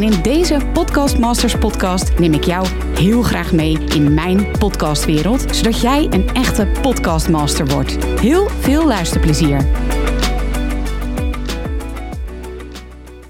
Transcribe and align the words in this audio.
En 0.00 0.12
in 0.12 0.22
deze 0.22 0.60
Podcast 0.72 1.18
Masters 1.18 1.58
podcast 1.58 2.18
neem 2.18 2.32
ik 2.32 2.44
jou 2.44 2.66
heel 2.94 3.22
graag 3.22 3.52
mee 3.52 3.78
in 3.78 4.14
mijn 4.14 4.58
podcastwereld, 4.58 5.56
zodat 5.56 5.80
jij 5.80 6.06
een 6.10 6.28
echte 6.28 6.66
podcastmaster 6.82 7.66
wordt. 7.66 8.04
Heel 8.04 8.48
veel 8.48 8.86
luisterplezier. 8.86 9.64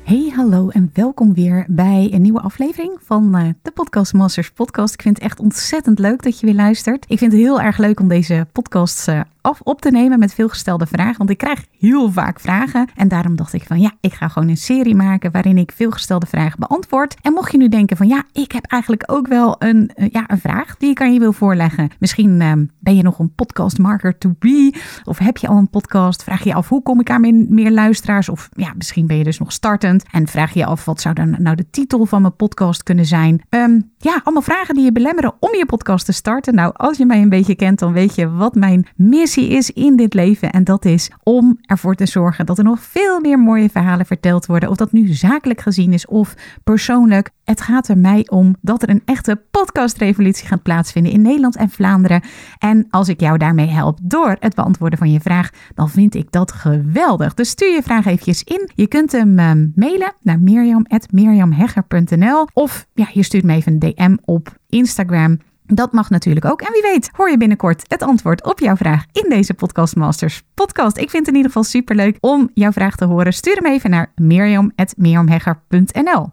Hey, 0.02 0.32
hallo 0.34 0.68
en 0.68 0.90
welkom 0.94 1.34
weer 1.34 1.64
bij 1.68 2.08
een 2.12 2.22
nieuwe 2.22 2.40
aflevering 2.40 2.98
van 3.02 3.36
uh, 3.36 3.48
de 3.62 3.70
Podcast 3.70 4.12
Masters 4.12 4.50
podcast. 4.50 4.94
Ik 4.94 5.02
vind 5.02 5.16
het 5.16 5.24
echt 5.24 5.40
ontzettend 5.40 5.98
leuk 5.98 6.22
dat 6.22 6.40
je 6.40 6.46
weer 6.46 6.54
luistert. 6.54 7.04
Ik 7.08 7.18
vind 7.18 7.32
het 7.32 7.40
heel 7.40 7.60
erg 7.60 7.78
leuk 7.78 8.00
om 8.00 8.08
deze 8.08 8.46
podcast 8.52 9.08
uh, 9.08 9.20
af 9.40 9.60
op 9.60 9.80
te 9.80 9.90
nemen 9.90 10.18
met 10.18 10.34
veelgestelde 10.34 10.86
vragen. 10.86 11.18
Want 11.18 11.30
ik 11.30 11.38
krijg 11.38 11.64
heel 11.78 12.12
vaak 12.12 12.40
vragen. 12.40 12.88
En 12.96 13.08
daarom 13.08 13.36
dacht 13.36 13.52
ik 13.52 13.64
van 13.66 13.80
ja, 13.80 13.92
ik 14.00 14.12
ga 14.12 14.28
gewoon 14.28 14.48
een 14.48 14.56
serie 14.56 14.94
maken 14.94 15.30
waarin 15.30 15.58
ik 15.58 15.72
veelgestelde 15.72 16.26
vragen 16.26 16.60
beantwoord. 16.60 17.16
En 17.22 17.32
mocht 17.32 17.52
je 17.52 17.58
nu 17.58 17.68
denken 17.68 17.96
van 17.96 18.08
ja, 18.08 18.22
ik 18.32 18.52
heb 18.52 18.64
eigenlijk 18.66 19.02
ook 19.06 19.26
wel 19.26 19.56
een, 19.58 19.90
uh, 19.96 20.08
ja, 20.10 20.24
een 20.26 20.40
vraag 20.40 20.76
die 20.76 20.90
ik 20.90 21.00
aan 21.00 21.12
je 21.12 21.18
wil 21.18 21.32
voorleggen. 21.32 21.90
Misschien 21.98 22.40
uh, 22.40 22.52
ben 22.78 22.96
je 22.96 23.02
nog 23.02 23.18
een 23.18 23.34
podcast 23.34 23.78
marker 23.78 24.18
to 24.18 24.34
be. 24.38 24.74
Of 25.04 25.18
heb 25.18 25.36
je 25.36 25.48
al 25.48 25.56
een 25.56 25.70
podcast? 25.70 26.22
Vraag 26.22 26.44
je 26.44 26.54
af 26.54 26.68
hoe 26.68 26.82
kom 26.82 27.00
ik 27.00 27.10
aan 27.10 27.54
meer, 27.54 27.70
luisteraars? 27.70 28.28
Of 28.28 28.48
ja, 28.52 28.72
misschien 28.76 29.06
ben 29.06 29.16
je 29.16 29.24
dus 29.24 29.38
nog 29.38 29.52
startend. 29.52 30.04
En 30.10 30.26
vraag 30.26 30.54
je 30.54 30.66
af 30.66 30.84
wat 30.84 31.00
zou 31.00 31.14
dan 31.14 31.36
nou 31.38 31.56
de 31.56 31.70
titel 31.70 32.06
van 32.06 32.20
mijn 32.22 32.36
podcast 32.36 32.82
kunnen 32.82 33.06
zijn? 33.06 33.42
Um, 33.48 33.90
ja, 33.98 34.20
allemaal 34.24 34.42
vragen 34.42 34.74
die 34.74 34.84
je 34.84 34.92
belemmeren 34.92 35.34
om 35.40 35.54
je 35.54 35.66
podcast 35.66 36.06
te 36.06 36.12
starten. 36.12 36.54
Nou, 36.54 36.72
als 36.76 36.96
je 36.96 37.06
mij 37.06 37.22
een 37.22 37.28
beetje 37.28 37.54
kent, 37.54 37.78
dan 37.78 37.92
weet 37.92 38.14
je 38.14 38.30
wat 38.30 38.54
mijn 38.54 38.86
is 39.36 39.70
in 39.70 39.96
dit 39.96 40.14
leven. 40.14 40.50
En 40.50 40.64
dat 40.64 40.84
is 40.84 41.10
om 41.22 41.58
ervoor 41.60 41.94
te 41.94 42.06
zorgen 42.06 42.46
dat 42.46 42.58
er 42.58 42.64
nog 42.64 42.80
veel 42.80 43.20
meer 43.20 43.38
mooie 43.38 43.70
verhalen 43.70 44.06
verteld 44.06 44.46
worden. 44.46 44.68
Of 44.68 44.76
dat 44.76 44.92
nu 44.92 45.08
zakelijk 45.08 45.60
gezien 45.60 45.92
is 45.92 46.06
of 46.06 46.34
persoonlijk. 46.64 47.30
Het 47.44 47.60
gaat 47.60 47.88
er 47.88 47.98
mij 47.98 48.26
om 48.28 48.56
dat 48.60 48.82
er 48.82 48.90
een 48.90 49.02
echte 49.04 49.42
podcastrevolutie 49.50 50.46
gaat 50.46 50.62
plaatsvinden 50.62 51.12
in 51.12 51.22
Nederland 51.22 51.56
en 51.56 51.70
Vlaanderen. 51.70 52.22
En 52.58 52.86
als 52.90 53.08
ik 53.08 53.20
jou 53.20 53.38
daarmee 53.38 53.68
help 53.68 53.98
door 54.02 54.36
het 54.40 54.54
beantwoorden 54.54 54.98
van 54.98 55.12
je 55.12 55.20
vraag, 55.20 55.50
dan 55.74 55.90
vind 55.90 56.14
ik 56.14 56.32
dat 56.32 56.52
geweldig. 56.52 57.34
Dus 57.34 57.48
stuur 57.48 57.74
je 57.74 57.82
vraag 57.82 58.06
eventjes 58.06 58.42
in. 58.42 58.70
Je 58.74 58.86
kunt 58.86 59.12
hem 59.12 59.38
uh, 59.38 59.50
mailen 59.74 60.14
naar 60.22 60.40
mirjam.mirjamhegger.nl 60.40 62.46
of 62.52 62.86
ja, 62.94 63.08
je 63.12 63.22
stuurt 63.22 63.44
me 63.44 63.54
even 63.54 63.72
een 63.72 63.78
DM 63.78 64.16
op 64.24 64.58
Instagram. 64.68 65.38
Dat 65.72 65.92
mag 65.92 66.10
natuurlijk 66.10 66.44
ook. 66.44 66.60
En 66.60 66.72
wie 66.72 66.82
weet, 66.82 67.10
hoor 67.12 67.30
je 67.30 67.36
binnenkort 67.36 67.84
het 67.88 68.02
antwoord 68.02 68.44
op 68.44 68.58
jouw 68.58 68.76
vraag 68.76 69.04
in 69.12 69.26
deze 69.28 69.54
Podcast 69.54 69.96
Masters 69.96 70.42
podcast. 70.54 70.96
Ik 70.96 71.10
vind 71.10 71.26
het 71.26 71.28
in 71.28 71.34
ieder 71.34 71.50
geval 71.50 71.64
superleuk 71.64 72.16
om 72.20 72.50
jouw 72.54 72.72
vraag 72.72 72.96
te 72.96 73.04
horen. 73.04 73.32
Stuur 73.32 73.54
hem 73.54 73.66
even 73.66 73.90
naar 73.90 74.12
mirjam.mirjamhegger.nl. 74.14 76.30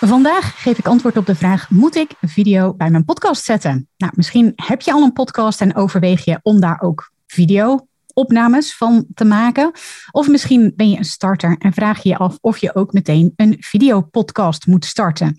Vandaag 0.00 0.62
geef 0.62 0.78
ik 0.78 0.86
antwoord 0.86 1.16
op 1.16 1.26
de 1.26 1.34
vraag: 1.34 1.70
moet 1.70 1.96
ik 1.96 2.10
video 2.20 2.74
bij 2.74 2.90
mijn 2.90 3.04
podcast 3.04 3.44
zetten? 3.44 3.88
Nou, 3.96 4.12
misschien 4.16 4.52
heb 4.56 4.80
je 4.80 4.92
al 4.92 5.02
een 5.02 5.12
podcast 5.12 5.60
en 5.60 5.76
overweeg 5.76 6.24
je 6.24 6.38
om 6.42 6.60
daar 6.60 6.80
ook 6.80 7.12
video 7.26 7.86
opnames 8.14 8.76
van 8.76 9.06
te 9.14 9.24
maken. 9.24 9.70
Of 10.10 10.28
misschien 10.28 10.72
ben 10.76 10.90
je 10.90 10.96
een 10.96 11.04
starter 11.04 11.56
en 11.58 11.72
vraag 11.72 12.02
je 12.02 12.08
je 12.08 12.16
af 12.16 12.38
of 12.40 12.58
je 12.58 12.74
ook 12.74 12.92
meteen 12.92 13.32
een 13.36 13.56
videopodcast 13.60 14.66
moet 14.66 14.84
starten. 14.84 15.36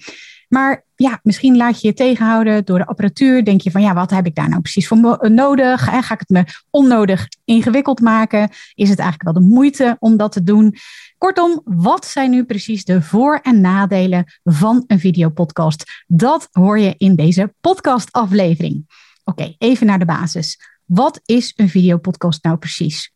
Maar 0.56 0.86
ja, 0.96 1.20
misschien 1.24 1.58
laat 1.58 1.82
je 1.82 1.88
je 1.88 1.94
tegenhouden 1.94 2.66
door 2.66 2.78
de 2.78 2.86
apparatuur. 2.86 3.46
Denk 3.46 3.62
je 3.62 3.72
van 3.72 3.82
ja, 3.82 3.94
wat 3.94 4.10
heb 4.10 4.26
ik 4.26 4.36
daar 4.36 4.50
nou 4.50 4.62
precies 4.62 4.88
voor 4.88 5.20
nodig? 5.32 5.84
Ga 5.84 6.14
ik 6.14 6.20
het 6.20 6.30
me 6.30 6.44
onnodig 6.70 7.28
ingewikkeld 7.46 8.00
maken? 8.00 8.50
Is 8.74 8.90
het 8.90 9.00
eigenlijk 9.00 9.24
wel 9.24 9.44
de 9.44 9.54
moeite 9.54 9.96
om 10.00 10.18
dat 10.18 10.32
te 10.32 10.44
doen? 10.44 10.76
Kortom, 11.18 11.62
wat 11.64 12.06
zijn 12.06 12.30
nu 12.30 12.44
precies 12.44 12.86
de 12.86 13.02
voor- 13.02 13.40
en 13.44 13.62
nadelen 13.62 14.34
van 14.44 14.84
een 14.88 15.00
videopodcast? 15.00 16.04
Dat 16.08 16.48
hoor 16.52 16.80
je 16.80 16.96
in 16.98 17.16
deze 17.16 17.54
podcastaflevering. 17.62 18.86
Oké, 19.24 19.56
even 19.58 19.88
naar 19.88 20.00
de 20.00 20.06
basis. 20.06 20.60
Wat 20.86 21.22
is 21.26 21.54
een 21.56 21.70
videopodcast 21.70 22.44
nou 22.44 22.58
precies? 22.58 23.14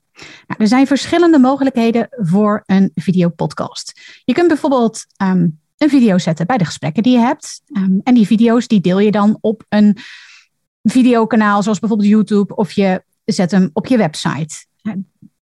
Nou, 0.47 0.61
er 0.61 0.67
zijn 0.67 0.87
verschillende 0.87 1.39
mogelijkheden 1.39 2.07
voor 2.11 2.63
een 2.65 2.91
videopodcast. 2.95 4.01
Je 4.25 4.33
kunt 4.33 4.47
bijvoorbeeld 4.47 5.05
um, 5.21 5.59
een 5.79 5.89
video 5.89 6.17
zetten 6.17 6.45
bij 6.45 6.57
de 6.57 6.65
gesprekken 6.65 7.03
die 7.03 7.13
je 7.13 7.19
hebt. 7.19 7.61
Um, 7.73 8.01
en 8.03 8.13
die 8.13 8.25
video's 8.25 8.67
die 8.67 8.81
deel 8.81 8.99
je 8.99 9.11
dan 9.11 9.37
op 9.41 9.65
een 9.69 9.97
videokanaal, 10.83 11.63
zoals 11.63 11.79
bijvoorbeeld 11.79 12.09
YouTube, 12.09 12.55
of 12.55 12.71
je 12.71 13.03
zet 13.25 13.51
hem 13.51 13.69
op 13.73 13.85
je 13.85 13.97
website. 13.97 14.65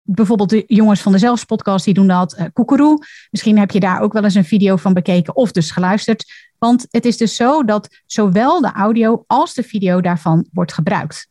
Bijvoorbeeld 0.01 0.49
de 0.49 0.63
jongens 0.67 1.01
van 1.01 1.11
de 1.11 1.17
Zelfs 1.17 1.44
podcast, 1.44 1.85
die 1.85 1.94
doen 1.94 2.07
dat. 2.07 2.38
Uh, 2.55 2.95
misschien 3.31 3.57
heb 3.57 3.71
je 3.71 3.79
daar 3.79 4.01
ook 4.01 4.13
wel 4.13 4.23
eens 4.23 4.35
een 4.35 4.45
video 4.45 4.75
van 4.75 4.94
bekeken 4.94 5.35
of 5.35 5.51
dus 5.51 5.71
geluisterd. 5.71 6.25
Want 6.57 6.85
het 6.89 7.05
is 7.05 7.17
dus 7.17 7.35
zo 7.35 7.63
dat 7.63 8.01
zowel 8.05 8.61
de 8.61 8.71
audio 8.71 9.23
als 9.27 9.53
de 9.53 9.63
video 9.63 10.01
daarvan 10.01 10.47
wordt 10.51 10.73
gebruikt. 10.73 11.27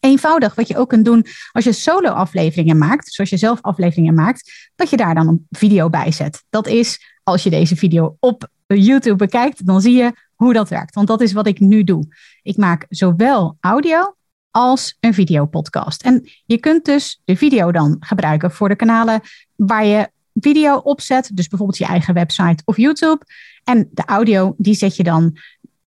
Eenvoudig, 0.00 0.54
wat 0.54 0.68
je 0.68 0.76
ook 0.76 0.88
kunt 0.88 1.04
doen 1.04 1.26
als 1.52 1.64
je 1.64 1.72
solo-afleveringen 1.72 2.78
maakt, 2.78 3.12
zoals 3.12 3.30
je 3.30 3.36
zelf 3.36 3.58
afleveringen 3.60 4.14
maakt, 4.14 4.70
dat 4.76 4.90
je 4.90 4.96
daar 4.96 5.14
dan 5.14 5.28
een 5.28 5.46
video 5.50 5.90
bij 5.90 6.12
zet. 6.12 6.44
Dat 6.50 6.66
is, 6.66 7.09
als 7.22 7.42
je 7.42 7.50
deze 7.50 7.76
video 7.76 8.16
op 8.20 8.48
YouTube 8.66 9.16
bekijkt, 9.16 9.66
dan 9.66 9.80
zie 9.80 9.94
je 9.94 10.12
hoe 10.34 10.52
dat 10.52 10.68
werkt. 10.68 10.94
Want 10.94 11.06
dat 11.06 11.20
is 11.20 11.32
wat 11.32 11.46
ik 11.46 11.60
nu 11.60 11.84
doe. 11.84 12.08
Ik 12.42 12.56
maak 12.56 12.86
zowel 12.88 13.56
audio 13.60 14.14
als 14.50 14.96
een 15.00 15.14
videopodcast. 15.14 16.02
En 16.02 16.28
je 16.44 16.58
kunt 16.58 16.84
dus 16.84 17.20
de 17.24 17.36
video 17.36 17.72
dan 17.72 17.96
gebruiken 18.00 18.50
voor 18.50 18.68
de 18.68 18.76
kanalen 18.76 19.20
waar 19.56 19.84
je 19.84 20.10
video 20.34 20.76
opzet, 20.76 21.30
dus 21.34 21.48
bijvoorbeeld 21.48 21.78
je 21.78 21.86
eigen 21.86 22.14
website 22.14 22.62
of 22.64 22.76
YouTube. 22.76 23.24
En 23.64 23.88
de 23.92 24.04
audio, 24.04 24.54
die 24.56 24.74
zet 24.74 24.96
je 24.96 25.02
dan 25.02 25.38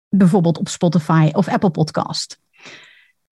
bijvoorbeeld 0.09 0.59
op 0.59 0.69
Spotify 0.69 1.29
of 1.33 1.49
Apple 1.49 1.71
Podcast. 1.71 2.41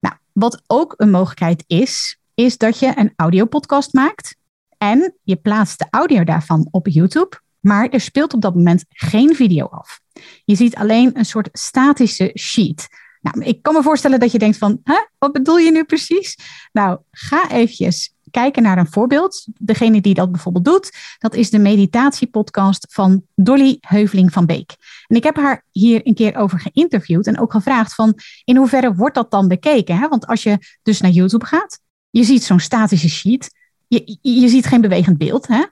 Nou, 0.00 0.14
wat 0.32 0.62
ook 0.66 0.94
een 0.96 1.10
mogelijkheid 1.10 1.64
is, 1.66 2.18
is 2.34 2.58
dat 2.58 2.78
je 2.78 2.92
een 2.96 3.12
audiopodcast 3.16 3.92
maakt 3.92 4.36
en 4.78 5.14
je 5.22 5.36
plaatst 5.36 5.78
de 5.78 5.86
audio 5.90 6.24
daarvan 6.24 6.68
op 6.70 6.88
YouTube, 6.88 7.40
maar 7.64 7.88
er 7.88 8.00
speelt 8.00 8.34
op 8.34 8.40
dat 8.40 8.54
moment 8.54 8.84
geen 8.88 9.34
video 9.34 9.66
af. 9.66 10.00
Je 10.44 10.54
ziet 10.54 10.74
alleen 10.74 11.18
een 11.18 11.24
soort 11.24 11.48
statische 11.52 12.30
sheet. 12.34 12.88
Nou, 13.20 13.44
ik 13.44 13.62
kan 13.62 13.74
me 13.74 13.82
voorstellen 13.82 14.20
dat 14.20 14.32
je 14.32 14.38
denkt 14.38 14.58
van, 14.58 14.80
hè, 14.84 15.04
wat 15.18 15.32
bedoel 15.32 15.58
je 15.58 15.72
nu 15.72 15.84
precies? 15.84 16.38
Nou, 16.72 16.98
ga 17.10 17.50
eventjes 17.50 18.14
kijken 18.30 18.62
naar 18.62 18.78
een 18.78 18.90
voorbeeld. 18.90 19.46
Degene 19.58 20.00
die 20.00 20.14
dat 20.14 20.32
bijvoorbeeld 20.32 20.64
doet, 20.64 20.90
dat 21.18 21.34
is 21.34 21.50
de 21.50 21.58
meditatiepodcast 21.58 22.86
van 22.90 23.22
Dolly 23.34 23.76
Heuveling 23.80 24.32
van 24.32 24.46
Beek. 24.46 24.74
En 25.06 25.16
ik 25.16 25.24
heb 25.24 25.36
haar 25.36 25.64
hier 25.70 26.00
een 26.04 26.14
keer 26.14 26.36
over 26.36 26.60
geïnterviewd 26.60 27.26
en 27.26 27.40
ook 27.40 27.52
gevraagd 27.52 27.94
van 27.94 28.18
in 28.44 28.56
hoeverre 28.56 28.94
wordt 28.94 29.14
dat 29.14 29.30
dan 29.30 29.48
bekeken? 29.48 29.98
Hè? 29.98 30.08
Want 30.08 30.26
als 30.26 30.42
je 30.42 30.58
dus 30.82 31.00
naar 31.00 31.10
YouTube 31.10 31.46
gaat, 31.46 31.80
je 32.10 32.24
ziet 32.24 32.44
zo'n 32.44 32.60
statische 32.60 33.08
sheet, 33.08 33.50
je, 33.86 34.18
je 34.20 34.48
ziet 34.48 34.66
geen 34.66 34.80
bewegend 34.80 35.18
beeld. 35.18 35.46
Hè? 35.46 35.64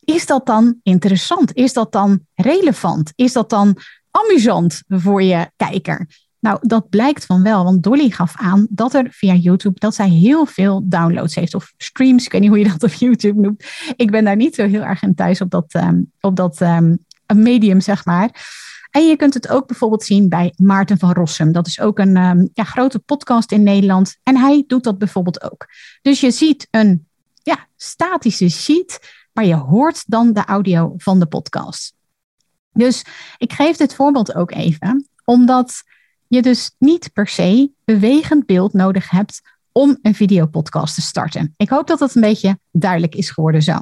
Is 0.00 0.26
dat 0.26 0.46
dan 0.46 0.80
interessant? 0.82 1.54
Is 1.54 1.72
dat 1.72 1.92
dan 1.92 2.20
relevant? 2.34 3.12
Is 3.14 3.32
dat 3.32 3.50
dan 3.50 3.76
amusant 4.10 4.82
voor 4.88 5.22
je 5.22 5.50
kijker? 5.56 6.08
Nou, 6.40 6.58
dat 6.60 6.88
blijkt 6.88 7.26
van 7.26 7.42
wel, 7.42 7.64
want 7.64 7.82
Dolly 7.82 8.10
gaf 8.10 8.32
aan 8.36 8.66
dat 8.70 8.94
er 8.94 9.06
via 9.10 9.34
YouTube 9.34 9.80
dat 9.80 9.94
zij 9.94 10.08
heel 10.08 10.46
veel 10.46 10.82
downloads 10.84 11.34
heeft 11.34 11.54
of 11.54 11.72
streams. 11.76 12.24
Ik 12.24 12.32
weet 12.32 12.40
niet 12.40 12.50
hoe 12.50 12.58
je 12.58 12.68
dat 12.68 12.82
op 12.82 12.92
YouTube 12.92 13.40
noemt. 13.40 13.64
Ik 13.96 14.10
ben 14.10 14.24
daar 14.24 14.36
niet 14.36 14.54
zo 14.54 14.66
heel 14.66 14.82
erg 14.82 15.02
in 15.02 15.14
thuis 15.14 15.40
op 15.40 15.50
dat, 15.50 15.74
um, 15.74 16.12
op 16.20 16.36
dat 16.36 16.60
um, 16.60 17.06
medium, 17.34 17.80
zeg 17.80 18.04
maar. 18.04 18.30
En 18.90 19.06
je 19.06 19.16
kunt 19.16 19.34
het 19.34 19.48
ook 19.48 19.66
bijvoorbeeld 19.66 20.02
zien 20.02 20.28
bij 20.28 20.54
Maarten 20.56 20.98
van 20.98 21.12
Rossum. 21.12 21.52
Dat 21.52 21.66
is 21.66 21.80
ook 21.80 21.98
een 21.98 22.16
um, 22.16 22.50
ja, 22.52 22.64
grote 22.64 22.98
podcast 22.98 23.52
in 23.52 23.62
Nederland. 23.62 24.16
En 24.22 24.36
hij 24.36 24.64
doet 24.66 24.84
dat 24.84 24.98
bijvoorbeeld 24.98 25.42
ook. 25.52 25.66
Dus 26.02 26.20
je 26.20 26.30
ziet 26.30 26.68
een 26.70 27.06
ja, 27.42 27.66
statische 27.76 28.48
sheet, 28.48 29.00
maar 29.40 29.48
je 29.48 29.54
hoort 29.54 30.04
dan 30.06 30.32
de 30.32 30.44
audio 30.44 30.94
van 30.96 31.18
de 31.18 31.26
podcast. 31.26 31.94
Dus 32.72 33.04
ik 33.38 33.52
geef 33.52 33.76
dit 33.76 33.94
voorbeeld 33.94 34.34
ook 34.34 34.50
even, 34.50 35.08
omdat 35.24 35.82
je 36.26 36.42
dus 36.42 36.70
niet 36.78 37.12
per 37.12 37.26
se 37.26 37.70
bewegend 37.84 38.46
beeld 38.46 38.72
nodig 38.72 39.10
hebt 39.10 39.40
om 39.72 39.98
een 40.02 40.14
videopodcast 40.14 40.94
te 40.94 41.00
starten. 41.00 41.54
Ik 41.56 41.68
hoop 41.68 41.86
dat 41.86 41.98
dat 41.98 42.14
een 42.14 42.20
beetje 42.20 42.58
duidelijk 42.70 43.14
is 43.14 43.30
geworden 43.30 43.62
zo. 43.62 43.72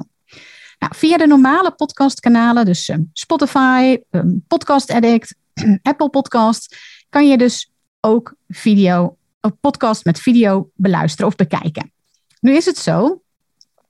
Nou, 0.79 0.95
via 0.95 1.17
de 1.17 1.27
normale 1.27 1.71
podcastkanalen, 1.71 2.65
dus 2.65 2.89
um, 2.89 3.09
Spotify, 3.13 3.97
um, 4.09 4.43
Podcast 4.47 4.91
Addict, 4.91 5.35
Apple 5.81 6.09
Podcast, 6.09 6.77
kan 7.09 7.27
je 7.27 7.37
dus 7.37 7.71
ook 7.99 8.35
video 8.47 9.17
een 9.39 9.57
podcast 9.59 10.05
met 10.05 10.19
video 10.19 10.69
beluisteren 10.73 11.27
of 11.27 11.35
bekijken. 11.35 11.91
Nu 12.39 12.55
is 12.55 12.65
het 12.65 12.77
zo 12.77 13.21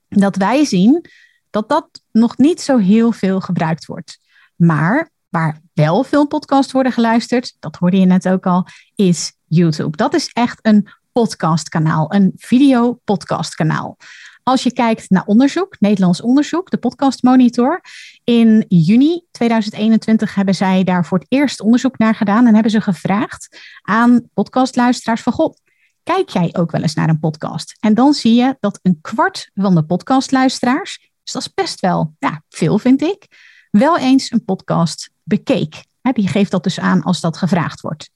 dat 0.08 0.36
wij 0.36 0.64
zien 0.64 1.04
dat 1.50 1.68
dat 1.68 2.02
nog 2.12 2.38
niet 2.38 2.60
zo 2.60 2.78
heel 2.78 3.12
veel 3.12 3.40
gebruikt 3.40 3.86
wordt. 3.86 4.18
Maar 4.56 5.10
waar 5.28 5.60
wel 5.72 6.02
veel 6.02 6.26
podcasts 6.26 6.72
worden 6.72 6.92
geluisterd, 6.92 7.56
dat 7.58 7.76
hoorde 7.76 7.96
je 7.98 8.06
net 8.06 8.28
ook 8.28 8.46
al, 8.46 8.66
is 8.94 9.32
YouTube. 9.46 9.96
Dat 9.96 10.14
is 10.14 10.30
echt 10.32 10.58
een 10.62 10.88
podcastkanaal, 11.12 12.14
een 12.14 12.32
video-podcastkanaal. 12.36 13.96
Als 14.42 14.62
je 14.62 14.72
kijkt 14.72 15.10
naar 15.10 15.24
onderzoek, 15.24 15.76
Nederlands 15.80 16.20
onderzoek, 16.20 16.70
de 16.70 16.76
Podcast 16.76 17.22
Monitor. 17.22 17.80
In 18.24 18.64
juni 18.68 19.24
2021 19.30 20.34
hebben 20.34 20.54
zij 20.54 20.84
daar 20.84 21.06
voor 21.06 21.18
het 21.18 21.26
eerst 21.30 21.60
onderzoek 21.60 21.98
naar 21.98 22.14
gedaan 22.14 22.46
en 22.46 22.54
hebben 22.54 22.72
ze 22.72 22.80
gevraagd 22.80 23.58
aan 23.82 24.28
podcastluisteraars 24.34 25.22
van 25.22 25.32
goh, 25.32 25.54
kijk 26.02 26.28
jij 26.28 26.48
ook 26.52 26.70
wel 26.70 26.82
eens 26.82 26.94
naar 26.94 27.08
een 27.08 27.20
podcast? 27.20 27.76
En 27.80 27.94
dan 27.94 28.12
zie 28.12 28.34
je 28.34 28.56
dat 28.60 28.78
een 28.82 28.98
kwart 29.00 29.50
van 29.54 29.74
de 29.74 29.84
podcastluisteraars, 29.84 31.09
dus 31.32 31.42
dat 31.42 31.52
is 31.56 31.64
best 31.64 31.80
wel 31.80 32.14
ja, 32.18 32.42
veel 32.48 32.78
vind 32.78 33.02
ik, 33.02 33.26
wel 33.70 33.98
eens 33.98 34.30
een 34.30 34.44
podcast 34.44 35.10
bekeek. 35.22 35.84
Die 36.12 36.28
geeft 36.28 36.50
dat 36.50 36.62
dus 36.62 36.80
aan 36.80 37.02
als 37.02 37.20
dat 37.20 37.36
gevraagd 37.36 37.80
wordt. 37.80 38.10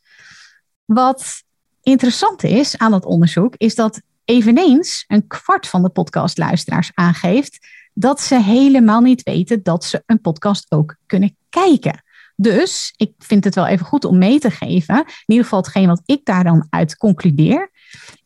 Wat 0.84 1.42
interessant 1.82 2.42
is 2.42 2.78
aan 2.78 2.90
dat 2.90 3.04
onderzoek, 3.04 3.54
is 3.56 3.74
dat 3.74 4.00
eveneens 4.24 5.04
een 5.06 5.26
kwart 5.26 5.66
van 5.66 5.82
de 5.82 5.88
podcastluisteraars 5.88 6.90
aangeeft 6.94 7.66
dat 7.92 8.20
ze 8.20 8.42
helemaal 8.42 9.00
niet 9.00 9.22
weten 9.22 9.62
dat 9.62 9.84
ze 9.84 10.02
een 10.06 10.20
podcast 10.20 10.66
ook 10.68 10.96
kunnen 11.06 11.36
kijken. 11.48 12.02
Dus 12.36 12.94
ik 12.96 13.12
vind 13.18 13.44
het 13.44 13.54
wel 13.54 13.66
even 13.66 13.86
goed 13.86 14.04
om 14.04 14.18
mee 14.18 14.38
te 14.38 14.50
geven, 14.50 14.96
in 14.96 15.24
ieder 15.26 15.44
geval 15.44 15.60
hetgeen 15.60 15.86
wat 15.86 16.02
ik 16.04 16.24
daar 16.24 16.44
dan 16.44 16.66
uit 16.70 16.96
concludeer, 16.96 17.70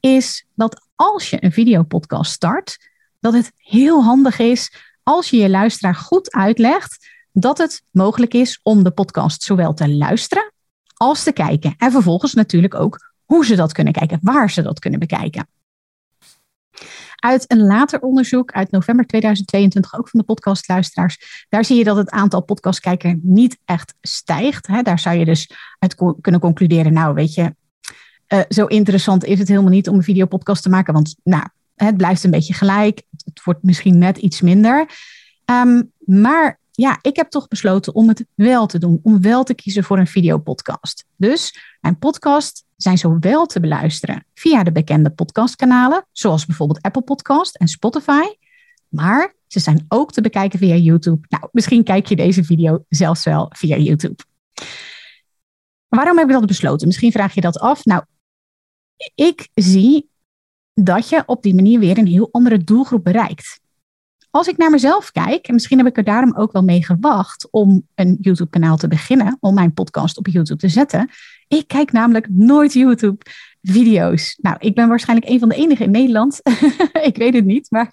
is 0.00 0.46
dat 0.55 0.87
als 0.94 1.31
je 1.31 1.44
een 1.44 1.52
videopodcast 1.52 2.32
start, 2.32 2.79
dat 3.20 3.32
het 3.32 3.53
heel 3.56 4.03
handig 4.03 4.38
is 4.38 4.73
als 5.03 5.31
je 5.31 5.37
je 5.37 5.50
luisteraar 5.50 5.94
goed 5.94 6.32
uitlegt 6.32 7.09
dat 7.32 7.59
het 7.59 7.82
mogelijk 7.91 8.35
is 8.35 8.61
om 8.62 8.82
de 8.82 8.91
podcast 8.91 9.43
zowel 9.43 9.75
te 9.75 9.88
luisteren 9.88 10.53
als 10.94 11.23
te 11.23 11.32
kijken. 11.32 11.75
En 11.76 11.91
vervolgens 11.91 12.35
natuurlijk 12.35 12.75
ook 12.75 13.12
hoe 13.25 13.47
ze 13.47 13.56
dat 13.56 13.73
kunnen 13.73 13.93
kijken, 13.93 14.19
waar 14.23 14.50
ze 14.50 14.62
dat 14.62 14.79
kunnen 14.79 15.00
bekijken. 15.00 15.49
Uit 17.17 17.44
een 17.53 17.67
later 17.67 18.00
onderzoek 18.00 18.53
uit 18.53 18.70
november 18.70 19.06
2022, 19.06 19.99
ook 19.99 20.09
van 20.09 20.20
de 20.20 20.26
podcastluisteraars, 20.26 21.47
daar 21.49 21.65
zie 21.65 21.76
je 21.76 21.85
dat 21.85 21.97
het 21.97 22.11
aantal 22.11 22.43
podcastkijkers 22.43 23.15
niet 23.23 23.59
echt 23.65 23.94
stijgt. 24.00 24.85
Daar 24.85 24.99
zou 24.99 25.17
je 25.17 25.25
dus 25.25 25.50
uit 25.79 25.94
kunnen 26.20 26.41
concluderen, 26.41 26.93
nou 26.93 27.15
weet 27.15 27.35
je, 27.35 27.55
uh, 28.29 28.41
zo 28.49 28.67
interessant 28.67 29.25
is 29.25 29.38
het 29.38 29.49
helemaal 29.49 29.70
niet 29.70 29.88
om 29.88 29.94
een 29.94 30.03
videopodcast 30.03 30.62
te 30.62 30.69
maken, 30.69 30.93
want 30.93 31.17
nou, 31.23 31.44
het 31.87 31.97
blijft 31.97 32.25
een 32.25 32.31
beetje 32.31 32.55
gelijk. 32.55 33.03
Het 33.25 33.45
wordt 33.45 33.63
misschien 33.63 33.99
net 33.99 34.19
iets 34.19 34.41
minder. 34.41 34.91
Um, 35.45 35.93
maar 35.99 36.61
ja, 36.71 36.99
ik 37.03 37.17
heb 37.17 37.31
toch 37.31 37.49
besloten 37.49 37.95
om 37.95 38.09
het 38.09 38.27
wel 38.35 38.67
te 38.67 38.79
doen, 38.79 39.01
om 39.03 39.21
wel 39.21 39.45
te 39.45 39.55
kiezen 39.55 39.85
voor 39.85 39.99
een 39.99 40.07
videopodcast. 40.07 41.05
Dus 41.17 41.59
mijn 41.81 41.99
podcast 41.99 42.65
zijn 42.77 42.99
zowel 42.99 43.47
te 43.47 43.61
beluisteren 43.61 44.25
via 44.35 44.63
de 44.63 44.73
bekende 44.73 45.11
podcastkanalen, 45.11 46.07
zoals 46.13 46.47
bijvoorbeeld 46.47 46.83
Apple 46.83 47.03
Podcast 47.03 47.57
en 47.57 47.69
Spotify, 47.69 48.23
maar 48.89 49.35
ze 49.47 49.61
zijn 49.61 49.85
ook 49.89 50.13
te 50.13 50.21
bekijken 50.21 50.59
via 50.59 50.75
YouTube. 50.75 51.27
Nou, 51.29 51.49
misschien 51.53 51.85
kijk 51.85 52.07
je 52.07 52.17
deze 52.17 52.45
video 52.45 52.85
zelfs 52.89 53.25
wel 53.25 53.47
via 53.57 53.77
YouTube. 53.77 54.23
Waarom 55.89 56.19
heb 56.19 56.27
ik 56.27 56.33
dat 56.33 56.47
besloten? 56.47 56.87
Misschien 56.87 57.13
vraag 57.13 57.35
je 57.35 57.41
dat 57.41 57.59
af. 57.59 57.85
Nou, 57.85 58.05
ik 59.15 59.49
zie 59.55 60.07
dat 60.85 61.09
je 61.09 61.23
op 61.27 61.43
die 61.43 61.55
manier 61.55 61.79
weer 61.79 61.99
een 61.99 62.07
heel 62.07 62.29
andere 62.31 62.65
doelgroep 62.65 63.05
bereikt 63.05 63.61
als 64.31 64.49
ik 64.49 64.57
naar 64.57 64.71
mezelf 64.71 65.13
kijk, 65.13 65.47
en 65.47 65.55
misschien 65.55 65.79
heb 65.79 65.87
ik 65.87 65.97
er 65.97 66.05
daarom 66.05 66.35
ook 66.37 66.53
wel 66.53 66.63
mee 66.63 66.85
gewacht 66.85 67.49
om 67.51 67.87
een 67.95 68.17
YouTube-kanaal 68.21 68.77
te 68.77 68.89
beginnen, 68.89 69.37
om 69.41 69.55
mijn 69.55 69.75
podcast 69.75 70.19
op 70.19 70.27
YouTube 70.27 70.61
te 70.61 70.69
zetten. 70.69 71.11
Ik 71.49 71.69
kijk 71.69 71.93
namelijk 71.93 72.27
nooit 72.31 72.73
YouTube-video's. 72.73 74.39
Nou, 74.41 74.57
ik 74.59 74.75
ben 74.75 74.89
waarschijnlijk 74.89 75.31
een 75.31 75.39
van 75.39 75.49
de 75.49 75.55
enigen 75.55 75.85
in 75.85 75.91
Nederland. 75.91 76.41
ik 77.11 77.17
weet 77.17 77.35
het 77.35 77.45
niet, 77.45 77.71
maar 77.71 77.93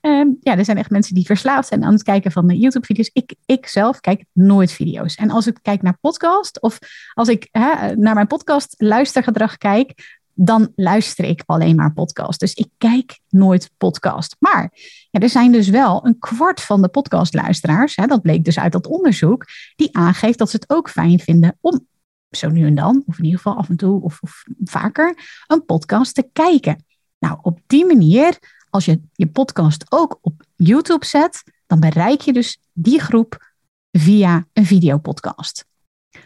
ehm, 0.00 0.28
ja, 0.40 0.56
er 0.56 0.64
zijn 0.64 0.78
echt 0.78 0.90
mensen 0.90 1.14
die 1.14 1.26
verslaafd 1.26 1.68
zijn 1.68 1.84
aan 1.84 1.92
het 1.92 2.02
kijken 2.02 2.32
van 2.32 2.48
YouTube-video's. 2.48 3.10
Ik, 3.12 3.34
ik 3.46 3.66
zelf 3.66 4.00
kijk 4.00 4.24
nooit 4.32 4.72
video's. 4.72 5.14
En 5.14 5.30
als 5.30 5.46
ik 5.46 5.58
kijk 5.62 5.82
naar 5.82 5.98
podcast 6.00 6.60
of 6.60 6.78
als 7.12 7.28
ik 7.28 7.48
hè, 7.50 7.96
naar 7.96 8.14
mijn 8.14 8.26
podcast 8.26 8.74
luistergedrag 8.76 9.56
kijk, 9.56 10.18
dan 10.34 10.72
luister 10.76 11.24
ik 11.24 11.42
alleen 11.46 11.76
maar 11.76 11.92
podcast. 11.92 12.40
Dus 12.40 12.54
ik 12.54 12.68
kijk 12.78 13.20
nooit 13.28 13.70
podcast. 13.76 14.36
Maar 14.38 14.70
ja, 15.10 15.20
er 15.20 15.28
zijn 15.28 15.52
dus 15.52 15.68
wel 15.68 16.06
een 16.06 16.18
kwart 16.18 16.60
van 16.60 16.82
de 16.82 16.88
podcastluisteraars, 16.88 17.96
hè, 17.96 18.06
dat 18.06 18.22
bleek 18.22 18.44
dus 18.44 18.58
uit 18.58 18.72
dat 18.72 18.86
onderzoek, 18.86 19.46
die 19.76 19.96
aangeeft 19.96 20.38
dat 20.38 20.50
ze 20.50 20.56
het 20.56 20.70
ook 20.70 20.90
fijn 20.90 21.20
vinden 21.20 21.58
om 21.60 21.86
zo 22.30 22.48
nu 22.48 22.66
en 22.66 22.74
dan, 22.74 23.02
of 23.06 23.18
in 23.18 23.24
ieder 23.24 23.40
geval 23.40 23.56
af 23.56 23.68
en 23.68 23.76
toe 23.76 24.02
of, 24.02 24.18
of 24.20 24.42
vaker, 24.64 25.16
een 25.46 25.64
podcast 25.64 26.14
te 26.14 26.28
kijken. 26.32 26.84
Nou, 27.18 27.38
op 27.42 27.60
die 27.66 27.86
manier, 27.86 28.38
als 28.70 28.84
je 28.84 29.00
je 29.12 29.26
podcast 29.26 29.84
ook 29.88 30.18
op 30.20 30.42
YouTube 30.56 31.04
zet, 31.04 31.42
dan 31.66 31.80
bereik 31.80 32.20
je 32.20 32.32
dus 32.32 32.60
die 32.72 33.00
groep 33.00 33.52
via 33.90 34.46
een 34.52 34.66
videopodcast. 34.66 35.66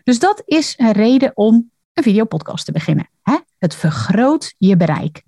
Dus 0.05 0.19
dat 0.19 0.43
is 0.45 0.75
een 0.77 0.93
reden 0.93 1.37
om 1.37 1.71
een 1.93 2.03
videopodcast 2.03 2.65
te 2.65 2.73
beginnen. 2.73 3.09
Hè? 3.23 3.37
Het 3.59 3.75
vergroot 3.75 4.55
je 4.59 4.77
bereik. 4.77 5.23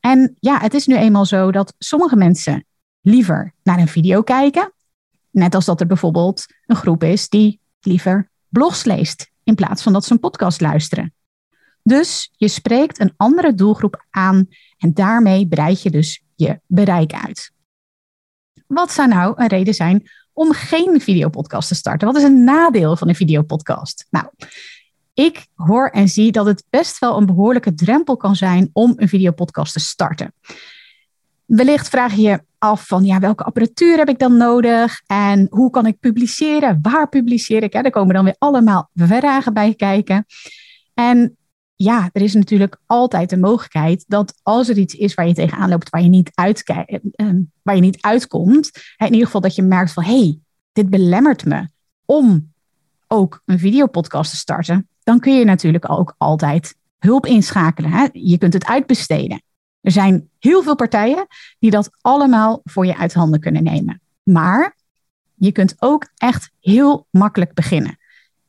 En 0.00 0.36
ja, 0.40 0.60
het 0.60 0.74
is 0.74 0.86
nu 0.86 0.96
eenmaal 0.96 1.26
zo 1.26 1.52
dat 1.52 1.74
sommige 1.78 2.16
mensen 2.16 2.64
liever 3.00 3.54
naar 3.62 3.78
een 3.78 3.88
video 3.88 4.22
kijken. 4.22 4.72
Net 5.30 5.54
als 5.54 5.64
dat 5.64 5.80
er 5.80 5.86
bijvoorbeeld 5.86 6.46
een 6.66 6.76
groep 6.76 7.02
is 7.02 7.28
die 7.28 7.60
liever 7.80 8.30
blogs 8.48 8.84
leest 8.84 9.30
in 9.44 9.54
plaats 9.54 9.82
van 9.82 9.92
dat 9.92 10.04
ze 10.04 10.12
een 10.12 10.20
podcast 10.20 10.60
luisteren. 10.60 11.14
Dus 11.82 12.32
je 12.36 12.48
spreekt 12.48 13.00
een 13.00 13.14
andere 13.16 13.54
doelgroep 13.54 14.04
aan 14.10 14.46
en 14.78 14.94
daarmee 14.94 15.48
breid 15.48 15.82
je 15.82 15.90
dus 15.90 16.22
je 16.34 16.60
bereik 16.66 17.12
uit. 17.12 17.52
Wat 18.66 18.92
zou 18.92 19.08
nou 19.08 19.32
een 19.36 19.46
reden 19.46 19.74
zijn 19.74 20.10
om 20.32 20.52
geen 20.52 21.00
videopodcast 21.00 21.68
te 21.68 21.74
starten? 21.74 22.06
Wat 22.06 22.16
is 22.16 22.22
een 22.22 22.44
nadeel 22.44 22.96
van 22.96 23.08
een 23.08 23.14
videopodcast? 23.14 24.06
Nou, 24.10 24.26
ik 25.14 25.46
hoor 25.54 25.88
en 25.88 26.08
zie 26.08 26.32
dat 26.32 26.46
het 26.46 26.64
best 26.70 26.98
wel 26.98 27.16
een 27.16 27.26
behoorlijke 27.26 27.74
drempel 27.74 28.16
kan 28.16 28.36
zijn 28.36 28.70
om 28.72 28.92
een 28.96 29.08
videopodcast 29.08 29.72
te 29.72 29.80
starten. 29.80 30.34
Wellicht 31.44 31.88
vraag 31.88 32.14
je 32.14 32.22
je 32.22 32.42
af 32.58 32.86
van 32.86 33.04
ja, 33.04 33.18
welke 33.18 33.44
apparatuur 33.44 33.96
heb 33.96 34.08
ik 34.08 34.18
dan 34.18 34.36
nodig 34.36 35.02
en 35.06 35.46
hoe 35.50 35.70
kan 35.70 35.86
ik 35.86 36.00
publiceren? 36.00 36.78
Waar 36.82 37.08
publiceer 37.08 37.62
ik? 37.62 37.72
Daar 37.72 37.90
komen 37.90 38.14
dan 38.14 38.24
weer 38.24 38.36
allemaal 38.38 38.90
vragen 38.94 39.54
bij 39.54 39.74
kijken. 39.74 40.26
En 40.94 41.36
ja, 41.76 42.10
er 42.12 42.22
is 42.22 42.34
natuurlijk 42.34 42.76
altijd 42.86 43.30
de 43.30 43.36
mogelijkheid 43.36 44.04
dat 44.06 44.34
als 44.42 44.68
er 44.68 44.78
iets 44.78 44.94
is 44.94 45.14
waar 45.14 45.26
je 45.26 45.34
tegenaan 45.34 45.68
loopt, 45.68 45.90
waar 45.90 46.02
je 46.02 46.08
niet, 46.08 46.30
eh, 46.34 46.48
eh, 47.12 47.26
waar 47.62 47.74
je 47.74 47.80
niet 47.80 48.02
uitkomt, 48.02 48.70
in 48.96 49.12
ieder 49.12 49.26
geval 49.26 49.40
dat 49.40 49.54
je 49.54 49.62
merkt 49.62 49.92
van 49.92 50.04
hé, 50.04 50.18
hey, 50.18 50.38
dit 50.72 50.90
belemmert 50.90 51.44
me 51.44 51.68
om 52.04 52.52
ook 53.06 53.42
een 53.44 53.58
videopodcast 53.58 54.30
te 54.30 54.36
starten, 54.36 54.88
dan 55.04 55.20
kun 55.20 55.38
je 55.38 55.44
natuurlijk 55.44 55.90
ook 55.90 56.14
altijd 56.18 56.74
hulp 56.98 57.26
inschakelen. 57.26 57.90
Hè? 57.90 58.06
Je 58.12 58.38
kunt 58.38 58.52
het 58.52 58.66
uitbesteden. 58.66 59.42
Er 59.80 59.90
zijn 59.90 60.28
heel 60.38 60.62
veel 60.62 60.74
partijen 60.74 61.26
die 61.58 61.70
dat 61.70 61.90
allemaal 62.00 62.60
voor 62.64 62.86
je 62.86 62.96
uit 62.96 63.14
handen 63.14 63.40
kunnen 63.40 63.62
nemen. 63.62 64.00
Maar 64.22 64.76
je 65.34 65.52
kunt 65.52 65.74
ook 65.78 66.08
echt 66.16 66.50
heel 66.60 67.06
makkelijk 67.10 67.54
beginnen. 67.54 67.98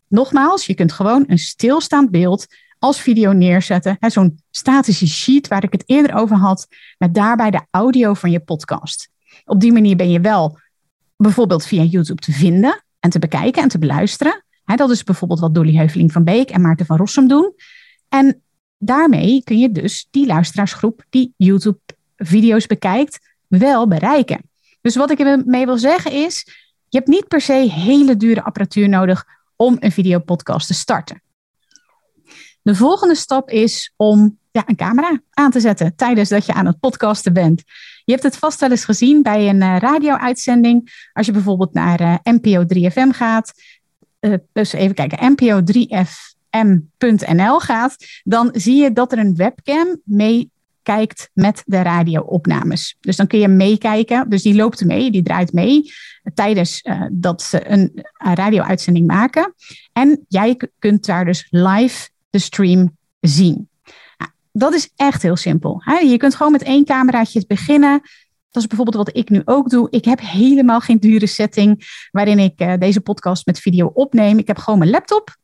Nogmaals, 0.07 0.65
je 0.65 0.74
kunt 0.74 0.91
gewoon 0.91 1.24
een 1.27 1.39
stilstaand 1.39 2.12
beeld 2.12 2.45
als 2.79 3.01
video 3.01 3.31
neerzetten. 3.31 3.97
Zo'n 4.00 4.39
statische 4.51 5.07
sheet 5.07 5.47
waar 5.47 5.63
ik 5.63 5.71
het 5.71 5.83
eerder 5.85 6.15
over 6.15 6.38
had, 6.38 6.67
met 6.97 7.13
daarbij 7.13 7.51
de 7.51 7.62
audio 7.71 8.13
van 8.13 8.31
je 8.31 8.39
podcast. 8.39 9.09
Op 9.45 9.59
die 9.59 9.74
manier 9.74 9.95
ben 9.95 10.12
je 10.12 10.19
wel 10.19 10.59
bijvoorbeeld 11.17 11.65
via 11.65 11.83
YouTube 11.83 12.21
te 12.21 12.31
vinden 12.31 12.83
en 13.00 13.09
te 13.09 13.19
bekijken 13.19 13.63
en 13.63 13.69
te 13.69 13.79
beluisteren 13.79 14.44
dat 14.65 14.89
is 14.89 15.03
bijvoorbeeld 15.03 15.39
wat 15.39 15.53
Dolly 15.53 15.75
Heuveling 15.75 16.12
van 16.12 16.24
Beek 16.24 16.50
en 16.50 16.62
Maarten 16.62 16.86
van 16.86 16.98
Rossum 16.98 17.27
doen. 17.27 17.53
En 18.10 18.41
daarmee 18.77 19.43
kun 19.43 19.60
je 19.60 19.72
dus 19.72 20.07
die 20.12 20.25
luisteraarsgroep 20.25 21.03
die 21.10 21.34
YouTube-video's 21.38 22.67
bekijkt, 22.67 23.19
wel 23.48 23.88
bereiken. 23.88 24.50
Dus 24.81 24.95
wat 24.95 25.12
ik 25.12 25.19
ermee 25.19 25.65
wil 25.65 25.77
zeggen 25.77 26.12
is, 26.12 26.43
je 26.89 26.98
hebt 26.98 27.10
niet 27.10 27.27
per 27.27 27.41
se 27.41 27.53
hele 27.53 28.17
dure 28.17 28.43
apparatuur 28.43 28.89
nodig 28.89 29.25
om 29.55 29.77
een 29.79 29.91
videopodcast 29.91 30.67
te 30.67 30.74
starten. 30.74 31.22
De 32.62 32.75
volgende 32.75 33.15
stap 33.15 33.50
is 33.50 33.93
om 33.95 34.38
ja, 34.51 34.63
een 34.65 34.75
camera 34.75 35.22
aan 35.29 35.51
te 35.51 35.60
zetten 35.60 35.95
tijdens 35.95 36.29
dat 36.29 36.45
je 36.45 36.53
aan 36.53 36.65
het 36.65 36.79
podcasten 36.79 37.34
bent. 37.34 37.63
Je 38.03 38.12
hebt 38.12 38.24
het 38.24 38.38
vast 38.38 38.60
wel 38.60 38.72
eens 38.72 38.86
gezien 38.86 39.22
bij 39.22 39.50
een 39.50 39.62
uh, 39.62 39.77
radio-uitzending. 39.77 41.07
Als 41.13 41.25
je 41.25 41.31
bijvoorbeeld 41.31 41.74
naar 41.74 42.01
uh, 42.01 42.15
NPO 42.24 42.63
3FM 42.63 43.15
gaat, 43.15 43.53
dus 44.53 44.74
even 44.74 44.96
kijken, 44.96 45.32
NPO 45.32 45.62
3FM 45.74 46.36
fm.nl 46.55 47.60
gaat, 47.60 47.96
dan 48.24 48.50
zie 48.53 48.75
je 48.75 48.94
dat 48.94 49.12
er 49.12 49.17
een 49.17 49.36
webcam 49.36 50.01
meekijkt 50.03 51.29
met 51.34 51.63
de 51.65 51.82
radioopnames. 51.82 52.98
Dus 53.00 53.15
dan 53.15 53.27
kun 53.27 53.39
je 53.39 53.48
meekijken. 53.48 54.29
Dus 54.29 54.41
die 54.41 54.55
loopt 54.55 54.86
mee, 54.86 55.12
die 55.12 55.24
draait 55.24 55.53
mee 55.53 55.91
tijdens 56.34 56.84
uh, 56.84 57.05
dat 57.12 57.41
ze 57.41 57.70
een 57.70 58.05
radio-uitzending 58.17 59.08
maken. 59.08 59.53
En 59.94 60.25
jij 60.27 60.60
kunt 60.79 61.05
daar 61.05 61.25
dus 61.25 61.48
live 61.50 62.10
de 62.29 62.39
stream 62.39 62.98
zien. 63.20 63.70
Nou, 64.17 64.32
dat 64.51 64.74
is 64.74 64.89
echt 64.96 65.22
heel 65.22 65.36
simpel. 65.36 65.82
Je 66.08 66.17
kunt 66.17 66.36
gewoon 66.36 66.51
met 66.51 66.63
één 66.63 66.86
cameraatje 66.86 67.44
beginnen. 67.48 68.01
Dat 68.55 68.63
is 68.63 68.69
bijvoorbeeld 68.69 69.05
wat 69.05 69.17
ik 69.17 69.29
nu 69.29 69.41
ook 69.45 69.69
doe. 69.69 69.88
Ik 69.89 70.05
heb 70.05 70.19
helemaal 70.21 70.79
geen 70.79 71.00
dure 71.00 71.27
setting 71.27 72.00
waarin 72.12 72.39
ik 72.39 72.62
uh, 72.62 72.74
deze 72.77 73.01
podcast 73.01 73.45
met 73.45 73.59
video 73.59 73.91
opneem. 73.93 74.38
Ik 74.38 74.47
heb 74.47 74.57
gewoon 74.57 74.79
mijn 74.79 74.91
laptop, 74.91 75.38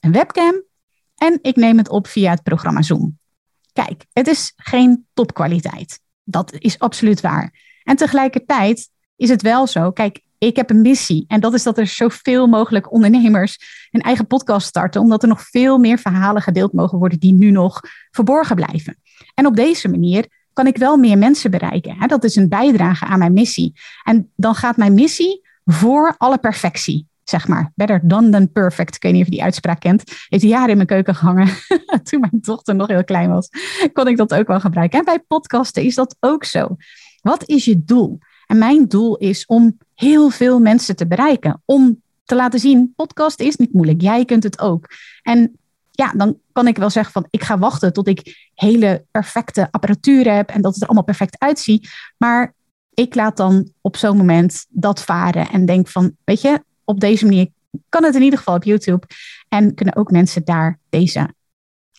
een 0.00 0.12
webcam 0.12 0.62
en 1.14 1.38
ik 1.42 1.56
neem 1.56 1.78
het 1.78 1.88
op 1.88 2.06
via 2.06 2.30
het 2.30 2.42
programma 2.42 2.82
Zoom. 2.82 3.18
Kijk, 3.72 4.04
het 4.12 4.26
is 4.26 4.52
geen 4.56 5.06
topkwaliteit. 5.14 6.00
Dat 6.22 6.52
is 6.52 6.78
absoluut 6.78 7.20
waar. 7.20 7.78
En 7.82 7.96
tegelijkertijd 7.96 8.90
is 9.16 9.28
het 9.28 9.42
wel 9.42 9.66
zo. 9.66 9.90
Kijk, 9.90 10.20
ik 10.38 10.56
heb 10.56 10.70
een 10.70 10.80
missie. 10.80 11.24
En 11.26 11.40
dat 11.40 11.54
is 11.54 11.62
dat 11.62 11.78
er 11.78 11.86
zoveel 11.86 12.46
mogelijk 12.46 12.92
ondernemers 12.92 13.58
een 13.90 14.00
eigen 14.00 14.26
podcast 14.26 14.66
starten. 14.66 15.00
Omdat 15.00 15.22
er 15.22 15.28
nog 15.28 15.42
veel 15.42 15.78
meer 15.78 15.98
verhalen 15.98 16.42
gedeeld 16.42 16.72
mogen 16.72 16.98
worden 16.98 17.18
die 17.18 17.32
nu 17.32 17.50
nog 17.50 17.80
verborgen 18.10 18.56
blijven. 18.56 18.96
En 19.34 19.46
op 19.46 19.56
deze 19.56 19.88
manier 19.88 20.43
kan 20.54 20.66
ik 20.66 20.76
wel 20.76 20.96
meer 20.96 21.18
mensen 21.18 21.50
bereiken. 21.50 22.08
Dat 22.08 22.24
is 22.24 22.36
een 22.36 22.48
bijdrage 22.48 23.04
aan 23.04 23.18
mijn 23.18 23.32
missie. 23.32 23.72
En 24.04 24.30
dan 24.36 24.54
gaat 24.54 24.76
mijn 24.76 24.94
missie 24.94 25.40
voor 25.64 26.14
alle 26.18 26.38
perfectie. 26.38 27.06
Zeg 27.24 27.48
maar, 27.48 27.72
better 27.74 28.00
done 28.02 28.30
than 28.30 28.52
perfect. 28.52 28.94
Ik 28.94 29.02
weet 29.02 29.12
niet 29.12 29.20
of 29.20 29.26
je 29.26 29.34
die 29.34 29.42
uitspraak 29.42 29.80
kent. 29.80 30.02
Heeft 30.28 30.42
jaren 30.42 30.68
in 30.68 30.76
mijn 30.76 30.88
keuken 30.88 31.14
gehangen. 31.14 31.48
Toen 32.02 32.20
mijn 32.20 32.38
dochter 32.40 32.74
nog 32.74 32.88
heel 32.88 33.04
klein 33.04 33.30
was, 33.30 33.48
kon 33.92 34.08
ik 34.08 34.16
dat 34.16 34.34
ook 34.34 34.46
wel 34.46 34.60
gebruiken. 34.60 34.98
En 34.98 35.04
bij 35.04 35.18
podcasten 35.18 35.82
is 35.82 35.94
dat 35.94 36.16
ook 36.20 36.44
zo. 36.44 36.76
Wat 37.20 37.48
is 37.48 37.64
je 37.64 37.84
doel? 37.84 38.18
En 38.46 38.58
mijn 38.58 38.88
doel 38.88 39.16
is 39.16 39.46
om 39.46 39.78
heel 39.94 40.30
veel 40.30 40.60
mensen 40.60 40.96
te 40.96 41.06
bereiken. 41.06 41.62
Om 41.64 42.02
te 42.24 42.34
laten 42.34 42.60
zien, 42.60 42.92
podcast 42.96 43.40
is 43.40 43.56
niet 43.56 43.72
moeilijk. 43.72 44.00
Jij 44.00 44.24
kunt 44.24 44.42
het 44.42 44.60
ook. 44.60 44.86
En 45.22 45.58
ja, 45.96 46.12
dan 46.16 46.38
kan 46.52 46.66
ik 46.66 46.76
wel 46.76 46.90
zeggen 46.90 47.12
van 47.12 47.26
ik 47.30 47.42
ga 47.42 47.58
wachten 47.58 47.92
tot 47.92 48.08
ik 48.08 48.50
hele 48.54 49.06
perfecte 49.10 49.68
apparatuur 49.70 50.32
heb 50.34 50.50
en 50.50 50.62
dat 50.62 50.72
het 50.72 50.82
er 50.82 50.86
allemaal 50.86 51.04
perfect 51.04 51.38
uitziet. 51.38 51.88
Maar 52.18 52.54
ik 52.94 53.14
laat 53.14 53.36
dan 53.36 53.72
op 53.80 53.96
zo'n 53.96 54.16
moment 54.16 54.66
dat 54.68 55.02
varen 55.02 55.48
en 55.48 55.66
denk 55.66 55.88
van, 55.88 56.16
weet 56.24 56.40
je, 56.40 56.64
op 56.84 57.00
deze 57.00 57.24
manier 57.24 57.48
kan 57.88 58.04
het 58.04 58.14
in 58.14 58.22
ieder 58.22 58.38
geval 58.38 58.54
op 58.54 58.64
YouTube. 58.64 59.06
En 59.48 59.74
kunnen 59.74 59.96
ook 59.96 60.10
mensen 60.10 60.44
daar 60.44 60.78
deze 60.88 61.34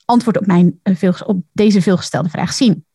antwoord 0.06 0.38
op, 0.38 0.46
mijn, 0.46 0.80
eh, 0.84 1.22
op 1.26 1.44
deze 1.52 1.82
veelgestelde 1.82 2.30
vraag 2.30 2.54
zien. 2.54 2.86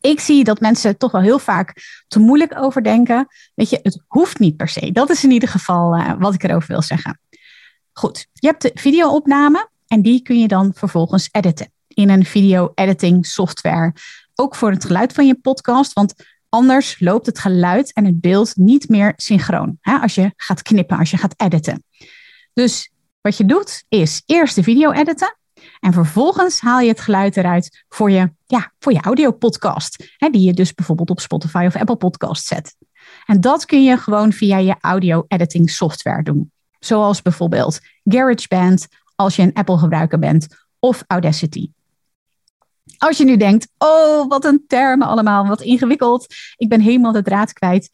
Ik 0.00 0.20
zie 0.20 0.44
dat 0.44 0.60
mensen 0.60 0.96
toch 0.96 1.12
wel 1.12 1.20
heel 1.20 1.38
vaak 1.38 1.74
te 2.08 2.18
moeilijk 2.18 2.58
over 2.58 2.82
denken. 2.82 3.26
Weet 3.54 3.70
je, 3.70 3.78
het 3.82 4.02
hoeft 4.06 4.38
niet 4.38 4.56
per 4.56 4.68
se. 4.68 4.92
Dat 4.92 5.10
is 5.10 5.24
in 5.24 5.30
ieder 5.30 5.48
geval 5.48 5.96
uh, 5.96 6.12
wat 6.18 6.34
ik 6.34 6.42
erover 6.42 6.68
wil 6.68 6.82
zeggen. 6.82 7.20
Goed, 7.92 8.26
je 8.32 8.46
hebt 8.46 8.62
de 8.62 8.70
videoopname 8.74 9.70
en 9.92 10.02
die 10.02 10.22
kun 10.22 10.38
je 10.38 10.48
dan 10.48 10.72
vervolgens 10.74 11.28
editen 11.30 11.72
in 11.88 12.10
een 12.10 12.24
video 12.24 12.72
editing 12.74 13.26
software. 13.26 13.92
Ook 14.34 14.54
voor 14.54 14.70
het 14.70 14.84
geluid 14.84 15.12
van 15.12 15.26
je 15.26 15.34
podcast, 15.34 15.92
want 15.92 16.14
anders 16.48 17.00
loopt 17.00 17.26
het 17.26 17.38
geluid 17.38 17.92
en 17.92 18.04
het 18.04 18.20
beeld 18.20 18.56
niet 18.56 18.88
meer 18.88 19.12
synchroon. 19.16 19.78
Hè, 19.80 19.96
als 19.96 20.14
je 20.14 20.32
gaat 20.36 20.62
knippen, 20.62 20.98
als 20.98 21.10
je 21.10 21.16
gaat 21.16 21.34
editen. 21.36 21.84
Dus 22.52 22.90
wat 23.20 23.36
je 23.36 23.44
doet 23.44 23.84
is 23.88 24.22
eerst 24.26 24.54
de 24.54 24.62
video 24.62 24.90
editen. 24.90 25.36
En 25.80 25.92
vervolgens 25.92 26.60
haal 26.60 26.80
je 26.80 26.88
het 26.88 27.00
geluid 27.00 27.36
eruit 27.36 27.84
voor 27.88 28.10
je, 28.10 28.32
ja, 28.46 28.72
voor 28.78 28.92
je 28.92 29.00
audio-podcast. 29.00 30.14
Hè, 30.16 30.28
die 30.28 30.42
je 30.42 30.52
dus 30.52 30.74
bijvoorbeeld 30.74 31.10
op 31.10 31.20
Spotify 31.20 31.64
of 31.66 31.76
Apple 31.76 31.96
Podcast 31.96 32.46
zet. 32.46 32.76
En 33.26 33.40
dat 33.40 33.64
kun 33.64 33.84
je 33.84 33.96
gewoon 33.96 34.32
via 34.32 34.58
je 34.58 34.76
audio-editing 34.80 35.70
software 35.70 36.22
doen. 36.22 36.52
Zoals 36.78 37.22
bijvoorbeeld 37.22 37.80
GarageBand, 38.04 38.88
als 39.22 39.36
je 39.36 39.42
een 39.42 39.54
Apple-gebruiker 39.54 40.18
bent, 40.18 40.46
of 40.78 41.04
Audacity. 41.06 41.70
Als 42.98 43.18
je 43.18 43.24
nu 43.24 43.36
denkt, 43.36 43.68
oh, 43.78 44.28
wat 44.28 44.44
een 44.44 44.64
termen 44.66 45.06
allemaal, 45.06 45.46
wat 45.46 45.60
ingewikkeld. 45.60 46.34
Ik 46.56 46.68
ben 46.68 46.80
helemaal 46.80 47.12
de 47.12 47.22
draad 47.22 47.52
kwijt. 47.52 47.90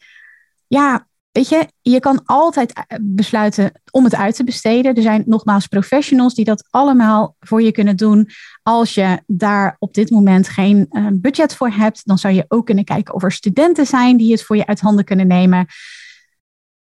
Ja, 0.67 1.07
weet 1.31 1.49
je, 1.49 1.67
je 1.81 1.99
kan 1.99 2.21
altijd 2.25 2.73
eh, 2.73 2.97
besluiten 3.01 3.71
om 3.91 4.03
het 4.03 4.15
uit 4.15 4.35
te 4.35 4.43
besteden. 4.43 4.95
Er 4.95 5.01
zijn 5.01 5.23
nogmaals 5.25 5.67
professionals 5.67 6.33
die 6.33 6.45
dat 6.45 6.67
allemaal 6.69 7.35
voor 7.39 7.61
je 7.61 7.71
kunnen 7.71 7.95
doen. 7.95 8.29
Als 8.63 8.93
je 8.93 9.23
daar 9.27 9.75
op 9.79 9.93
dit 9.93 10.09
moment 10.09 10.49
geen 10.49 10.85
uh, 10.89 11.07
budget 11.13 11.55
voor 11.55 11.69
hebt, 11.69 12.01
dan 12.05 12.17
zou 12.17 12.33
je 12.33 12.45
ook 12.47 12.65
kunnen 12.65 12.83
kijken 12.83 13.13
of 13.13 13.23
er 13.23 13.31
studenten 13.31 13.85
zijn 13.85 14.17
die 14.17 14.31
het 14.31 14.43
voor 14.43 14.55
je 14.55 14.65
uit 14.65 14.79
handen 14.79 15.05
kunnen 15.05 15.27
nemen. 15.27 15.65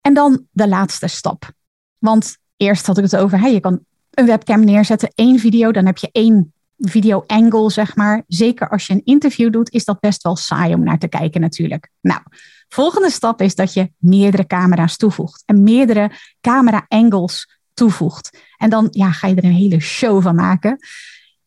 En 0.00 0.14
dan 0.14 0.46
de 0.50 0.68
laatste 0.68 1.06
stap. 1.06 1.50
Want 1.98 2.36
eerst 2.56 2.86
had 2.86 2.98
ik 2.98 3.04
het 3.04 3.16
over, 3.16 3.40
hè, 3.40 3.46
je 3.46 3.60
kan 3.60 3.86
een 4.18 4.26
webcam 4.26 4.64
neerzetten, 4.64 5.12
één 5.14 5.38
video, 5.38 5.70
dan 5.70 5.86
heb 5.86 5.98
je 5.98 6.08
één 6.12 6.52
video 6.78 7.24
angle, 7.26 7.70
zeg 7.70 7.96
maar. 7.96 8.22
Zeker 8.26 8.68
als 8.68 8.86
je 8.86 8.92
een 8.92 9.04
interview 9.04 9.52
doet, 9.52 9.70
is 9.70 9.84
dat 9.84 10.00
best 10.00 10.22
wel 10.22 10.36
saai 10.36 10.74
om 10.74 10.84
naar 10.84 10.98
te 10.98 11.08
kijken 11.08 11.40
natuurlijk. 11.40 11.90
Nou, 12.00 12.20
volgende 12.68 13.10
stap 13.10 13.42
is 13.42 13.54
dat 13.54 13.72
je 13.72 13.90
meerdere 13.98 14.46
camera's 14.46 14.96
toevoegt 14.96 15.42
en 15.46 15.62
meerdere 15.62 16.10
camera 16.40 16.84
angles 16.88 17.60
toevoegt. 17.74 18.38
En 18.56 18.70
dan 18.70 18.88
ja, 18.90 19.12
ga 19.12 19.26
je 19.26 19.34
er 19.34 19.44
een 19.44 19.52
hele 19.52 19.80
show 19.80 20.22
van 20.22 20.34
maken. 20.34 20.78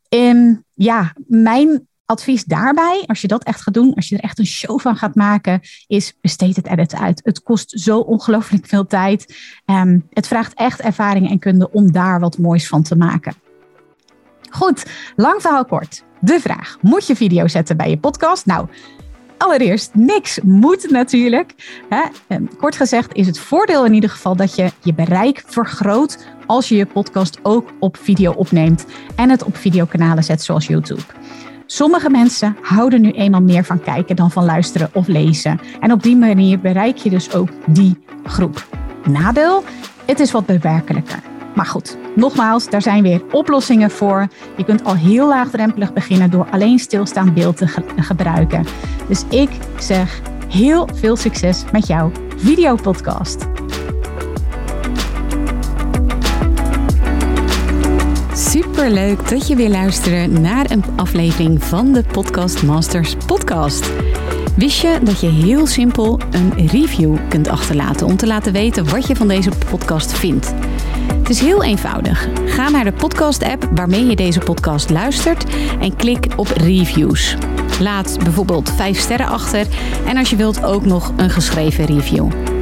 En 0.10 0.66
ja, 0.74 1.16
mijn 1.28 1.88
advies 2.12 2.44
daarbij, 2.44 3.04
als 3.06 3.22
je 3.22 3.28
dat 3.28 3.44
echt 3.44 3.62
gaat 3.62 3.74
doen, 3.74 3.94
als 3.94 4.10
je 4.10 4.18
er 4.18 4.24
echt 4.24 4.40
een 4.40 4.46
show 4.46 4.80
van 4.80 4.96
gaat 4.96 5.16
maken, 5.16 5.62
is 5.88 6.14
besteed 6.22 6.56
het 6.56 6.68
edit 6.68 6.96
uit. 6.96 7.22
Het 7.24 7.44
kost 7.44 7.80
zo 7.80 8.00
ongelooflijk 8.00 8.66
veel 8.68 8.88
tijd. 8.88 9.36
Um, 9.66 10.08
het 10.10 10.28
vraagt 10.28 10.54
echt 10.54 10.82
ervaring 10.82 11.30
en 11.30 11.40
kunde 11.40 11.72
om 11.72 11.92
daar 11.92 12.20
wat 12.20 12.38
moois 12.38 12.68
van 12.68 12.84
te 12.84 12.96
maken. 12.96 13.34
Goed, 14.50 14.86
lang 15.16 15.42
verhaal 15.42 15.66
kort. 15.66 16.04
De 16.20 16.40
vraag: 16.40 16.78
moet 16.82 17.08
je 17.08 17.16
video 17.16 17.48
zetten 17.48 17.78
bij 17.78 17.90
je 17.90 17.98
podcast? 17.98 18.46
Nou, 18.46 18.68
allereerst 19.38 19.94
niks 19.94 20.40
moet 20.42 20.90
natuurlijk. 20.90 21.54
Ehm, 21.90 22.46
kort 22.58 22.76
gezegd 22.76 23.14
is 23.14 23.28
het 23.28 23.40
voordeel 23.40 23.86
in 23.86 23.94
ieder 23.94 24.10
geval 24.10 24.36
dat 24.36 24.56
je 24.56 24.72
je 24.84 24.94
bereik 24.94 25.44
vergroot 25.46 26.28
als 26.46 26.70
je 26.70 26.76
je 26.76 26.86
podcast 26.86 27.40
ook 27.42 27.70
op 27.80 27.98
video 27.98 28.32
opneemt 28.32 28.86
en 29.16 29.30
het 29.30 29.44
op 29.44 29.58
videokanalen 29.58 30.24
zet 30.24 30.44
zoals 30.44 30.68
YouTube. 30.68 31.02
Sommige 31.74 32.10
mensen 32.10 32.58
houden 32.62 33.02
nu 33.02 33.12
eenmaal 33.12 33.42
meer 33.42 33.64
van 33.64 33.82
kijken 33.82 34.16
dan 34.16 34.32
van 34.32 34.46
luisteren 34.46 34.90
of 34.94 35.08
lezen. 35.08 35.60
En 35.80 35.92
op 35.92 36.04
die 36.04 36.16
manier 36.16 36.60
bereik 36.60 36.98
je 36.98 37.10
dus 37.10 37.34
ook 37.34 37.50
die 37.68 38.04
groep. 38.24 38.68
Nadeel? 39.10 39.64
Het 40.06 40.20
is 40.20 40.32
wat 40.32 40.46
bewerkelijker. 40.46 41.20
Maar 41.56 41.66
goed, 41.66 41.98
nogmaals, 42.16 42.70
daar 42.70 42.82
zijn 42.82 43.04
weer 43.04 43.22
oplossingen 43.32 43.92
voor. 43.92 44.28
Je 44.58 44.64
kunt 44.64 44.84
al 44.84 44.96
heel 44.96 45.28
laagdrempelig 45.28 45.94
beginnen 45.94 46.32
door 46.32 46.48
alleen 46.50 46.80
stilstaand 46.80 47.34
beeld 47.34 47.58
te 47.58 47.68
gebruiken. 47.96 48.66
Dus 49.08 49.24
ik 49.30 49.50
zeg 49.80 50.22
heel 50.50 50.90
veel 50.94 51.16
succes 51.16 51.64
met 51.72 51.88
jouw 51.88 52.12
videopodcast. 52.38 53.46
Leuk 58.90 59.30
dat 59.30 59.48
je 59.48 59.56
weer 59.56 59.70
luistert 59.70 60.40
naar 60.40 60.72
een 60.72 60.84
aflevering 60.96 61.64
van 61.64 61.92
de 61.94 62.04
Podcast 62.04 62.64
Masters 62.64 63.16
podcast. 63.26 63.92
Wist 64.56 64.82
je 64.82 65.00
dat 65.04 65.20
je 65.20 65.28
heel 65.28 65.68
simpel 65.68 66.20
een 66.32 66.68
review 66.68 67.18
kunt 67.30 67.48
achterlaten 67.48 68.08
om 68.08 68.18
te 68.18 68.28
laten 68.28 68.54
weten 68.54 68.90
wat 68.90 69.08
je 69.08 69.16
van 69.16 69.28
deze 69.28 69.50
podcast 69.70 70.14
vindt? 70.14 70.54
Het 71.08 71.30
is 71.30 71.40
heel 71.40 71.64
eenvoudig. 71.64 72.28
Ga 72.46 72.70
naar 72.70 72.84
de 72.84 72.94
podcast-app 72.94 73.70
waarmee 73.76 74.06
je 74.06 74.16
deze 74.16 74.40
podcast 74.40 74.90
luistert 74.90 75.46
en 75.80 75.96
klik 75.96 76.28
op 76.36 76.48
reviews. 76.48 77.36
Laat 77.80 78.18
bijvoorbeeld 78.24 78.72
5 78.76 79.00
sterren 79.00 79.28
achter 79.28 79.68
en 80.06 80.18
als 80.18 80.30
je 80.30 80.36
wilt 80.36 80.64
ook 80.64 80.86
nog 80.86 81.14
een 81.18 81.30
geschreven 81.30 81.86
review. 81.86 82.51